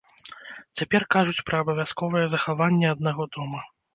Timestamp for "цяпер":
0.79-1.05